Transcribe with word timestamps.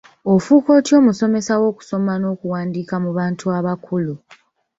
Ofuuka 0.33 0.69
otya 0.77 0.95
omusomesa 1.01 1.53
w'okusoma 1.61 2.13
n'okuwandiika 2.17 2.95
mu 3.03 3.11
bantu 3.17 3.45
abakulu? 3.57 4.13